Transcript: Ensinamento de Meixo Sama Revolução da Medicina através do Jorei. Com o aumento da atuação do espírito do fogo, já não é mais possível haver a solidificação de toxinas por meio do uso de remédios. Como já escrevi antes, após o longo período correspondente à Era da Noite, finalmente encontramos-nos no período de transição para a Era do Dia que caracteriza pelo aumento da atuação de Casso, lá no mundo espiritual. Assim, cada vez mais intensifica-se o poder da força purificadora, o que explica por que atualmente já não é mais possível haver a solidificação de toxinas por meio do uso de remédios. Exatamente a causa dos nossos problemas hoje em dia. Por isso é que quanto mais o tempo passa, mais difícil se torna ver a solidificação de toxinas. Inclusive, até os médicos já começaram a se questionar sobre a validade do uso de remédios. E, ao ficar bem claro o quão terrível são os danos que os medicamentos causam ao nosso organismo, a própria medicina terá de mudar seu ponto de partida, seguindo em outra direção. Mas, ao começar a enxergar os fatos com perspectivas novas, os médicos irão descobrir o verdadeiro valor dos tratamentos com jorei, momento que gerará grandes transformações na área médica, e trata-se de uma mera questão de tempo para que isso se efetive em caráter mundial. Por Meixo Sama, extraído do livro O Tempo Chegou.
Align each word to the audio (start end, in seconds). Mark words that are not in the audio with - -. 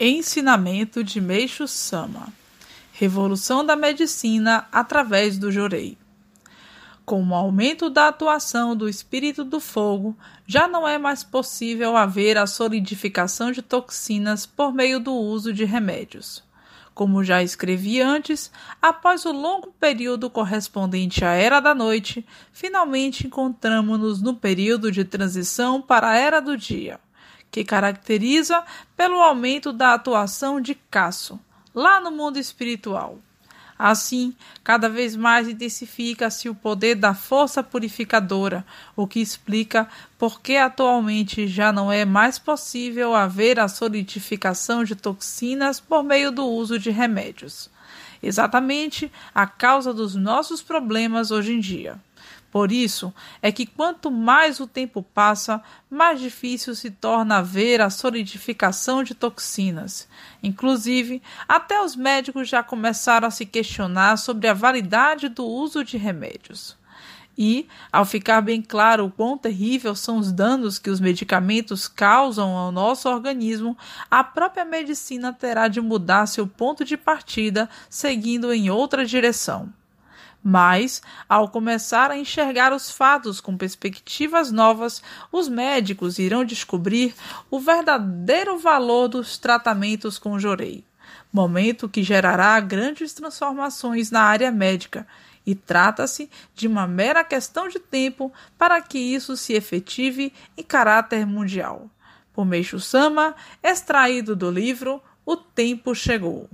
Ensinamento 0.00 1.04
de 1.04 1.20
Meixo 1.20 1.68
Sama 1.68 2.32
Revolução 2.94 3.64
da 3.64 3.76
Medicina 3.76 4.66
através 4.72 5.38
do 5.38 5.52
Jorei. 5.52 5.96
Com 7.04 7.24
o 7.24 7.32
aumento 7.32 7.88
da 7.88 8.08
atuação 8.08 8.74
do 8.74 8.88
espírito 8.88 9.44
do 9.44 9.60
fogo, 9.60 10.16
já 10.48 10.66
não 10.66 10.86
é 10.86 10.98
mais 10.98 11.22
possível 11.22 11.96
haver 11.96 12.36
a 12.36 12.44
solidificação 12.44 13.52
de 13.52 13.62
toxinas 13.62 14.44
por 14.44 14.74
meio 14.74 14.98
do 14.98 15.14
uso 15.14 15.52
de 15.52 15.64
remédios. 15.64 16.42
Como 16.92 17.22
já 17.22 17.40
escrevi 17.40 18.00
antes, 18.00 18.50
após 18.82 19.24
o 19.24 19.30
longo 19.30 19.72
período 19.78 20.28
correspondente 20.28 21.24
à 21.24 21.34
Era 21.34 21.60
da 21.60 21.72
Noite, 21.72 22.26
finalmente 22.52 23.28
encontramos-nos 23.28 24.20
no 24.20 24.34
período 24.34 24.90
de 24.90 25.04
transição 25.04 25.80
para 25.80 26.10
a 26.10 26.16
Era 26.16 26.40
do 26.40 26.56
Dia 26.56 26.98
que 27.54 27.62
caracteriza 27.62 28.64
pelo 28.96 29.22
aumento 29.22 29.72
da 29.72 29.94
atuação 29.94 30.60
de 30.60 30.74
Casso, 30.74 31.38
lá 31.72 32.00
no 32.00 32.10
mundo 32.10 32.36
espiritual. 32.36 33.20
Assim, 33.78 34.34
cada 34.64 34.88
vez 34.88 35.14
mais 35.14 35.46
intensifica-se 35.46 36.48
o 36.48 36.54
poder 36.56 36.96
da 36.96 37.14
força 37.14 37.62
purificadora, 37.62 38.66
o 38.96 39.06
que 39.06 39.20
explica 39.20 39.88
por 40.18 40.40
que 40.40 40.56
atualmente 40.56 41.46
já 41.46 41.72
não 41.72 41.92
é 41.92 42.04
mais 42.04 42.40
possível 42.40 43.14
haver 43.14 43.60
a 43.60 43.68
solidificação 43.68 44.82
de 44.82 44.96
toxinas 44.96 45.78
por 45.78 46.02
meio 46.02 46.32
do 46.32 46.44
uso 46.44 46.76
de 46.76 46.90
remédios. 46.90 47.70
Exatamente 48.20 49.12
a 49.32 49.46
causa 49.46 49.94
dos 49.94 50.16
nossos 50.16 50.60
problemas 50.60 51.30
hoje 51.30 51.52
em 51.52 51.60
dia. 51.60 52.00
Por 52.50 52.70
isso 52.70 53.12
é 53.42 53.50
que 53.50 53.66
quanto 53.66 54.10
mais 54.12 54.60
o 54.60 54.66
tempo 54.66 55.02
passa, 55.02 55.60
mais 55.90 56.20
difícil 56.20 56.74
se 56.76 56.88
torna 56.88 57.42
ver 57.42 57.80
a 57.80 57.90
solidificação 57.90 59.02
de 59.02 59.12
toxinas. 59.12 60.08
Inclusive, 60.40 61.20
até 61.48 61.82
os 61.82 61.96
médicos 61.96 62.48
já 62.48 62.62
começaram 62.62 63.26
a 63.26 63.30
se 63.32 63.44
questionar 63.44 64.18
sobre 64.18 64.46
a 64.46 64.54
validade 64.54 65.28
do 65.28 65.44
uso 65.44 65.82
de 65.82 65.96
remédios. 65.96 66.76
E, 67.36 67.66
ao 67.90 68.04
ficar 68.04 68.40
bem 68.40 68.62
claro 68.62 69.06
o 69.06 69.10
quão 69.10 69.36
terrível 69.36 69.94
são 69.96 70.18
os 70.18 70.30
danos 70.30 70.78
que 70.78 70.90
os 70.90 71.00
medicamentos 71.00 71.88
causam 71.88 72.56
ao 72.56 72.70
nosso 72.70 73.08
organismo, 73.08 73.76
a 74.08 74.22
própria 74.22 74.64
medicina 74.64 75.32
terá 75.32 75.66
de 75.66 75.80
mudar 75.80 76.26
seu 76.26 76.46
ponto 76.46 76.84
de 76.84 76.96
partida, 76.96 77.68
seguindo 77.90 78.52
em 78.52 78.70
outra 78.70 79.04
direção. 79.04 79.72
Mas, 80.46 81.00
ao 81.26 81.48
começar 81.48 82.10
a 82.10 82.18
enxergar 82.18 82.70
os 82.70 82.90
fatos 82.90 83.40
com 83.40 83.56
perspectivas 83.56 84.52
novas, 84.52 85.02
os 85.32 85.48
médicos 85.48 86.18
irão 86.18 86.44
descobrir 86.44 87.14
o 87.50 87.58
verdadeiro 87.58 88.58
valor 88.58 89.08
dos 89.08 89.38
tratamentos 89.38 90.18
com 90.18 90.38
jorei, 90.38 90.84
momento 91.32 91.88
que 91.88 92.02
gerará 92.02 92.60
grandes 92.60 93.14
transformações 93.14 94.10
na 94.10 94.20
área 94.20 94.52
médica, 94.52 95.06
e 95.46 95.54
trata-se 95.54 96.28
de 96.54 96.66
uma 96.66 96.86
mera 96.86 97.24
questão 97.24 97.66
de 97.66 97.78
tempo 97.78 98.30
para 98.58 98.82
que 98.82 98.98
isso 98.98 99.38
se 99.38 99.54
efetive 99.54 100.30
em 100.58 100.62
caráter 100.62 101.26
mundial. 101.26 101.88
Por 102.34 102.44
Meixo 102.44 102.78
Sama, 102.78 103.34
extraído 103.62 104.36
do 104.36 104.50
livro 104.50 105.02
O 105.24 105.36
Tempo 105.36 105.94
Chegou. 105.94 106.50